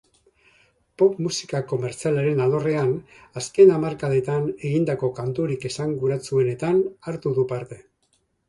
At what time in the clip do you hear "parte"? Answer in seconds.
7.55-7.83